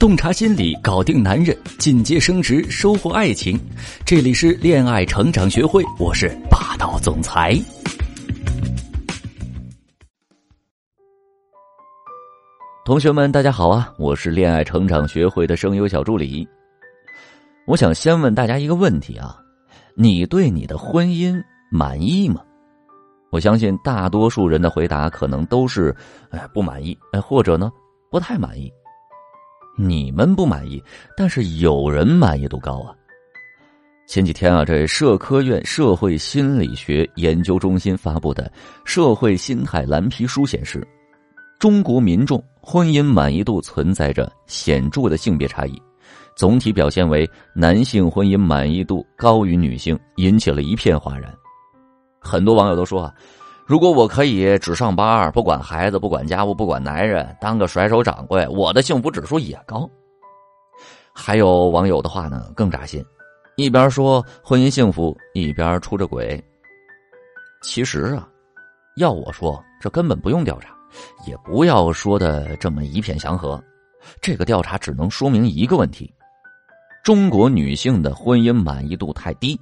[0.00, 3.60] 洞察心理，搞定男人，进阶升职，收获爱情。
[4.02, 7.54] 这里是恋爱成长学会，我是霸道总裁。
[12.82, 13.92] 同学们，大家好啊！
[13.98, 16.48] 我是恋爱成长学会的声优小助理。
[17.66, 19.36] 我想先问大家一个问题啊：
[19.94, 21.38] 你对你的婚姻
[21.70, 22.40] 满意吗？
[23.30, 25.94] 我相信大多数人的回答可能都是
[26.30, 27.70] 哎不满意，哎或者呢
[28.10, 28.72] 不太满意。
[29.76, 30.82] 你们不满意，
[31.16, 32.94] 但是有人满意度高啊。
[34.06, 38.44] 前几天啊，这社科院社会心理学研究中心发布的
[38.84, 40.86] 《社会心态蓝皮书》显示，
[41.58, 45.80] 中国民众婚姻满意度存在着显著的性别差异，
[46.36, 51.32] 总体表现为男性婚姻满意度高于女性，引起了一片哗然。
[52.18, 53.14] 很多网友都说啊。
[53.70, 59.88] 如果我可以只上班，不管孩子，不管家务，不管男人，当个甩手掌柜，我的幸福指数也高。
[61.14, 63.00] 还有网友的话呢，更扎心，
[63.54, 66.42] 一边说婚姻幸福，一边出着轨。
[67.62, 68.28] 其实啊，
[68.96, 70.74] 要我说，这根本不用调查，
[71.24, 73.62] 也不要说的这么一片祥和。
[74.20, 76.12] 这个调查只能说明一个问题：
[77.04, 79.56] 中国女性的婚姻满意度太低。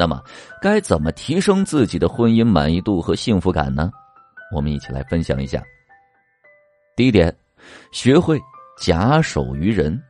[0.00, 0.18] 那么，
[0.62, 3.90] 该怎么提升自己的婚姻满意度和幸福感呢？
[4.50, 5.62] 我们一起来分享一下。
[6.96, 7.36] 第一点，
[7.92, 8.40] 学会
[8.78, 10.02] 假手于人。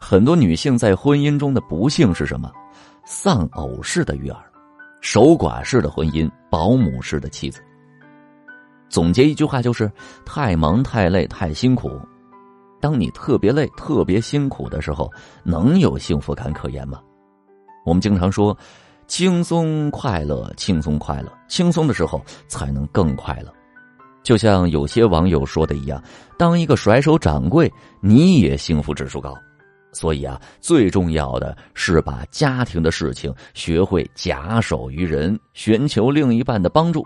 [0.00, 2.50] 很多女性在婚姻中的不幸是什么？
[3.04, 4.42] 丧偶式的育儿，
[5.00, 7.62] 守寡式的婚姻，保姆式的妻子。
[8.88, 9.88] 总结一句话就是：
[10.26, 11.96] 太忙、太累、太辛苦。
[12.80, 15.08] 当你特别累、特别辛苦的时候，
[15.44, 17.00] 能有幸福感可言吗？
[17.84, 18.56] 我们经常说，
[19.06, 23.52] 轻松快乐，轻松快乐，轻松的时候才能更快乐。
[24.22, 26.02] 就像有些网友说的一样，
[26.38, 29.34] 当一个甩手掌柜，你也幸福指数高。
[29.92, 37.04] 所以啊，最重要的是把家庭的事情学会假手于人，寻求另一半的帮助，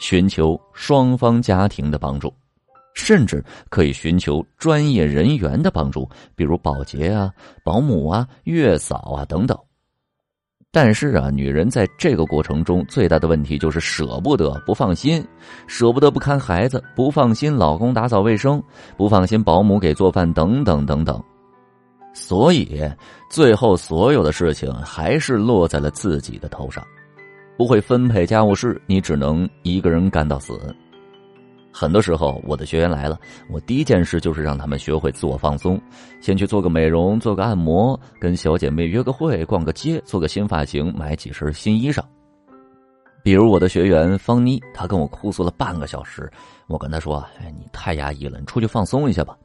[0.00, 2.34] 寻求双方家庭的帮助，
[2.94, 7.30] 甚至可以寻求专业人员的帮助，比如保洁啊、
[7.64, 9.56] 保姆啊、月嫂啊等等。
[10.76, 15.26] 但是啊，女人在这个过程中最大的问题就是舍不得、不放心，
[15.66, 18.62] 舍不得不看孩子，不放心老公打扫卫生，
[18.94, 21.18] 不放心保姆给做饭，等等等等。
[22.12, 22.78] 所以
[23.30, 26.84] 最后所有的事情还是落在了自己的头上，
[27.56, 30.76] 不会分配家务事，你只能一个人干到死。
[31.78, 33.20] 很多时候，我的学员来了，
[33.50, 35.78] 我第一件事就是让他们学会自我放松，
[36.22, 42.00] 先去做个美容，做个按摩，跟小姐妹约个会，逛个街，做个新发型，买几身新衣裳。
[43.22, 46.30] 比如我的学员方妮，她跟我哭诉了半个小时，
[46.66, 49.36] 我跟她说：“哎，你太压抑了，你出去放松一下吧。”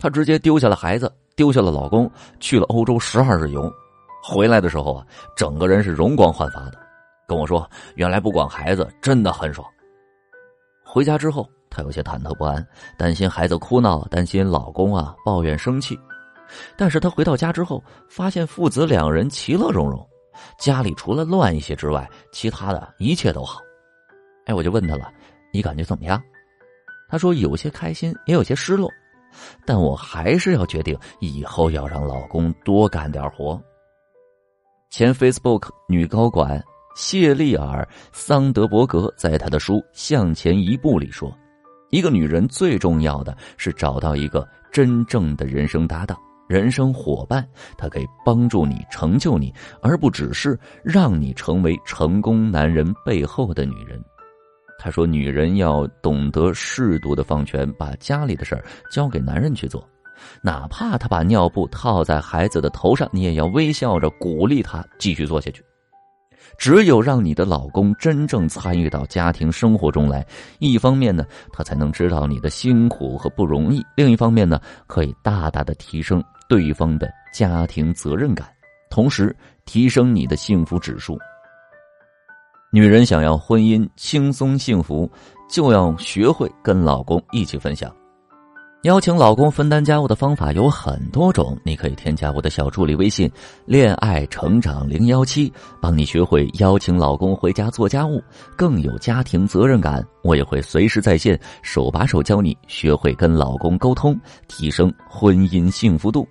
[0.00, 2.10] 她直接丢下了孩子，丢下了老公，
[2.40, 3.70] 去了欧洲十二日游，
[4.24, 5.06] 回来的时候啊，
[5.36, 6.78] 整个人是容光焕发的，
[7.28, 9.68] 跟我说：“原来不管孩子真的很爽。”
[10.82, 11.46] 回家之后。
[11.76, 12.66] 她有些忐忑不安，
[12.96, 15.98] 担心孩子哭闹，担心老公啊抱怨生气。
[16.74, 20.08] 但是她回到家之后，发现父子两人其乐融融，
[20.58, 23.60] 家里除了乱一些之外，其他的一切都好。
[24.46, 25.12] 哎，我就问她了，
[25.52, 26.22] 你感觉怎么样？
[27.10, 28.90] 她说有些开心，也有些失落，
[29.66, 33.60] 但我还是要决定以后要让老公多干点活。
[34.88, 36.62] 前 Facebook 女高管
[36.94, 41.36] 谢丽尔·桑德伯格在她的书《向前一步》里说。
[41.90, 47.46] 一个女人最重要的是找到一个真正的人生搭档、人生伙伴，
[47.78, 54.02] 她可以帮助你、成就你，而不只是让你成为成功男人背后的女人。
[54.78, 59.88] 他说：“女人要懂得适度的放权，把家里的事儿交给男人去做，
[60.42, 65.64] 哪怕他把尿布套在孩子的头上，你也要微笑着鼓励他继续做下去。”
[66.58, 70.26] 只有让你的老公真正参与到家庭生活中来，
[70.58, 78.48] 一方面呢，他才能知道你的辛苦和不容易；另一方面呢，可以大大的提升对方的家庭责任感，
[78.90, 79.34] 同时
[79.64, 81.18] 提升你的幸福指数。
[82.72, 85.10] 女人想要婚姻轻松幸福，
[85.48, 87.94] 就要学会跟老公一起分享。
[88.86, 93.28] 邀请老公分担家务的方法有很多种，你可以添加我的小助理微信
[93.66, 95.52] “恋爱成长零幺七”，
[95.82, 98.22] 帮你学会邀请老公回家做家务，
[98.56, 100.06] 更有家庭责任感。
[100.22, 104.16] 我也会随时在线，手把手教你学会跟老公沟通，
[104.46, 106.24] 提升婚姻幸福度。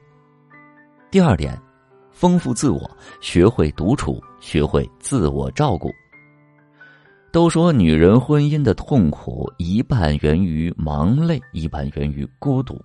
[1.12, 1.62] 第二点，
[2.10, 5.92] 丰富自我，学会独处，学会自我照顾。
[7.36, 12.82] 都说女人婚姻的痛苦一半源于忙累，一半源于孤独。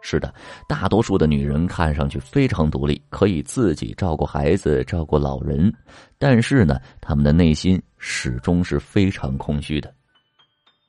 [0.00, 0.32] 是的，
[0.66, 5.70] 大多数的女人看上去非常独立，可以自己照顾孩子、照顾老人，
[6.18, 9.92] 但是呢，她们的内心始终是非常空虚的。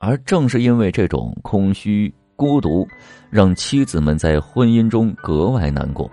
[0.00, 2.88] 而正是因为这种空虚、孤独，
[3.28, 6.10] 让妻子们在婚姻中格外难过。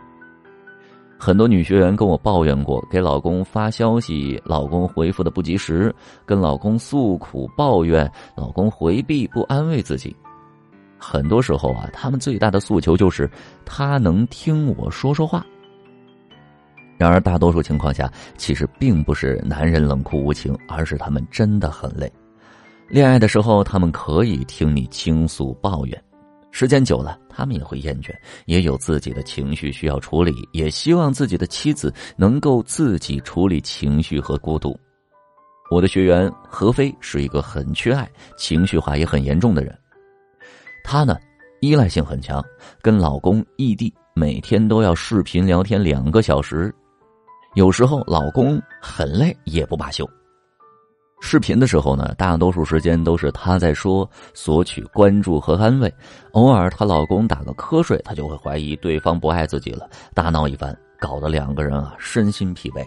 [1.23, 5.89] 很多女学员跟我抱怨过，给老公发消息，老公回复的不及时；
[6.25, 10.13] 跟老公诉苦抱怨，老公回避不安慰自己。
[10.97, 13.31] 很多时候啊，他们最大的诉求就是
[13.63, 15.45] 他能听我说说话。
[16.97, 22.11] 然而，大多数情况下，其实并不是男人冷酷无情，而是他们真的很累。
[22.89, 26.03] 恋爱的时候，他们可以听你倾诉抱怨。
[26.55, 28.13] 时间久了，他们也会厌倦，
[28.45, 34.79] 也有自己的情绪需要处理，也希望自己的妻子能够自己处理情绪和孤独。
[35.71, 38.07] 我的学员何飞是一个很缺爱、
[38.37, 39.75] 情绪化也很严重的人。
[40.83, 41.17] 她呢，
[41.59, 42.41] 依赖性很强，
[42.83, 46.71] 跟老公异地，每天都要视频聊天两个小时，
[47.55, 50.07] 有时候老公很累也不罢休。
[51.25, 55.91] 视频的时候呢，大多数时间都是她在说，索取关注和安慰。
[56.33, 62.85] 偶尔她老公打个瞌睡，她就会怀疑对方不爱自己了，大闹一番，搞得两个人啊身心疲惫。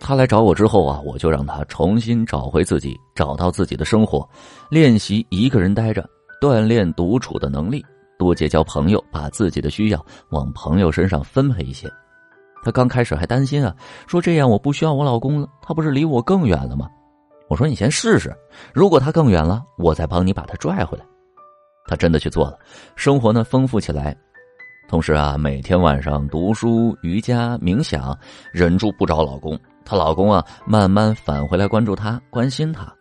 [0.00, 4.26] 她来找我之后啊，我就让她重新找回自己，找到自己的生活，
[4.70, 6.08] 练习一个人待着，
[6.40, 7.84] 锻炼独处的能力，
[8.18, 11.86] 多结交朋友，把自己的需要往朋友身上分配一些。
[12.62, 13.74] 她刚开始还担心啊，
[14.06, 16.88] 说这样我不需要我老公了，他不是离我更远了吗？
[17.48, 18.32] 我说你先试试，
[18.72, 21.04] 如果他更远了，我再帮你把他拽回来。
[21.86, 22.58] 她真的去做了，
[22.94, 24.16] 生活呢丰富起来，
[24.88, 28.16] 同时啊，每天晚上读书、瑜伽、冥想，
[28.52, 29.58] 忍住不找老公。
[29.84, 32.94] 她老公啊，慢慢返回来关注她，关心她。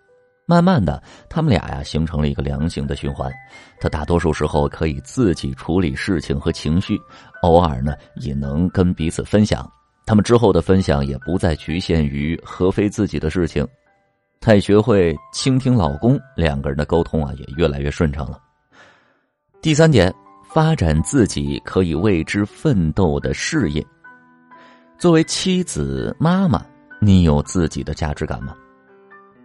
[0.50, 1.00] 慢慢的，
[1.30, 3.32] 他们俩呀形成了一个良性的循环。
[3.80, 7.00] 他大多数时候可以自己处理事情和情绪，
[7.44, 9.72] 偶尔呢也能跟彼此分享。
[10.08, 13.64] 他们之后的分享也不再局限于何非自己的事情，
[14.42, 18.40] 他也学会倾听老公，两个人的沟通啊也越来越顺畅了。
[19.62, 20.12] 第三点，
[20.52, 23.86] 发展自己可以为之奋斗的事业。
[24.98, 26.66] 作为妻子、妈妈，
[27.00, 28.56] 你有自己的价值感吗？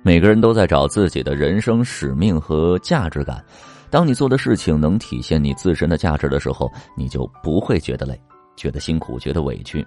[0.06, 3.42] 每个人都在找自己的人生使命和价值感。
[3.88, 8.20] 当你做的事情能体现你自身的价值的时候，你就不会觉得累、
[8.54, 9.84] 觉得辛苦、觉得委屈。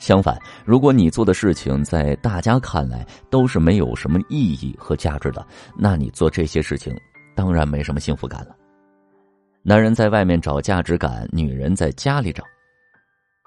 [0.00, 5.46] 相反，如果你做的事情在大家看来都是没有什么意义和价值的，
[5.78, 6.92] 那你做这些事情
[7.36, 8.56] 当然没什么幸福感了。
[9.62, 12.42] 男人在外面找价值感，女人在家里找。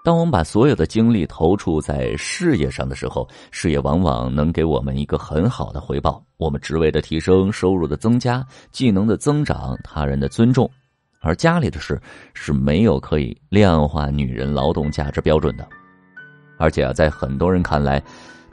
[0.07, 10.71] 当我们把所有的精力投注在事业上的时候，事业往往能给我们一个很好的回报：我们职位的提升、收入的增加、技能的增长、他人的尊重。
[11.19, 12.00] 而家里的事
[12.33, 15.68] 是没有可以量化女人劳动价值标准的。
[16.57, 18.01] 而且啊，在很多人看来，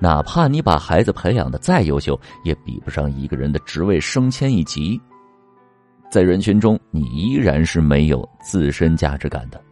[0.00, 5.00] 哪怕你把孩子培养的再优秀，也比不上一个人的职位升迁一级。
[6.10, 9.62] 在人群中，你依然是没有自身价值感的。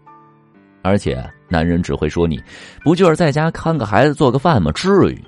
[0.82, 2.42] 而且，男人只会说你，
[2.82, 4.70] 不就是在家看个孩子、做个饭吗？
[4.72, 5.24] 至于？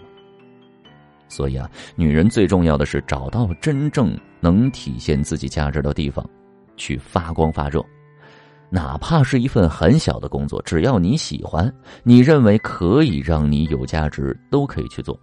[1.29, 6.25] 所以啊，女人最重要的是找到真正能体现自己价值的地方，
[6.77, 7.85] 去发光发热。
[8.71, 15.19] 哪怕是一份很小的工作，只要你喜欢，你认为可以让你有价值，都可以去做，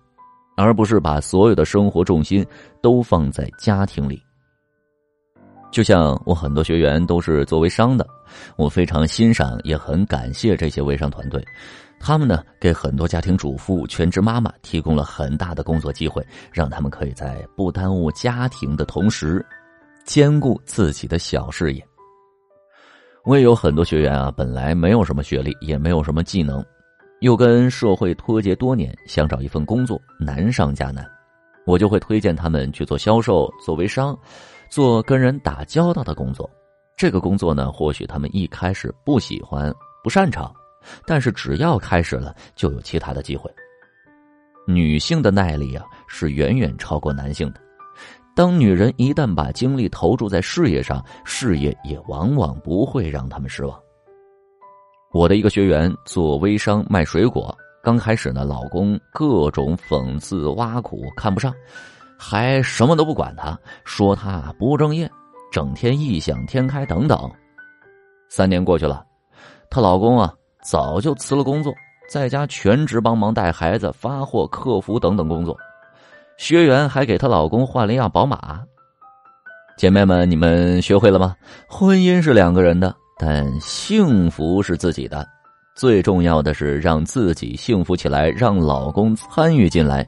[0.56, 2.46] 而不是把所有的生活重心
[2.82, 4.22] 都放在家庭里。
[5.72, 8.06] 就像我很多学员都是做微商的，
[8.58, 11.44] 我非常欣赏，也很感谢这些微商团队。
[11.98, 19.46] 他们呢，给很多家庭主妇、全职妈妈提供了很大的工作机会，让他们可以在不耽误家庭的同时，
[20.04, 21.88] 兼顾自己的小事业。
[23.24, 26.66] 我也有很多学员啊，本来没有什么学历，也没有什么技能，
[27.20, 31.08] 又跟社会脱节多年，想找一份工作难上加难，
[31.68, 34.18] 我就会推荐他们去做销售、做微商。
[34.72, 36.50] 做跟人打交道的工作，
[36.96, 40.50] 这个工作呢，或许他们一开始不喜欢、不擅长，
[41.06, 43.51] 但是只要开始了，就有其他的机会。
[44.66, 47.60] 女性的耐力啊，是远远超过男性的。
[48.34, 53.78] 当女人一旦把精力投注在事业上，事业也往往不会让他们失望。
[55.12, 61.54] 我的一个学员做微商卖水果，刚开始呢，老公各种讽刺、挖苦，看不上。
[62.24, 65.10] 还什么都不管，他说他不务正业，
[65.51, 67.20] 整天异想天开等等。
[68.30, 69.04] 三年过去了，
[69.72, 70.32] 她老公啊
[70.63, 71.74] 早就辞了工作，
[72.08, 75.58] 在家全职帮忙带孩子、发货、客服等等工作。
[76.38, 78.62] 学员还给她老公换了一辆宝马。
[79.75, 81.36] 姐妹们，你们学会了吗？
[81.68, 85.28] 婚姻是两个人的，但幸福是自己的。
[85.75, 90.08] 最重要的是让自己幸福起来，让老公参与进来。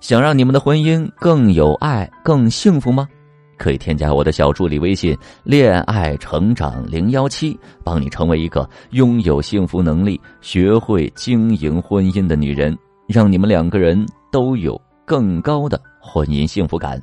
[0.00, 3.08] 想让你们的婚姻更有爱、更幸福吗？
[3.56, 12.78] 可以添加我的小助理微信“恋爱成长零幺七”，帮你成为一个拥有幸福能力、学会经营婚姻的女人，
[13.08, 17.02] 让你们两个人都有更高的婚姻幸福感。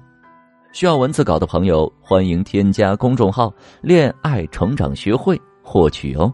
[0.72, 6.34] 需要文字稿的朋友，欢迎添加公众号“恋爱成长学会”获取哦。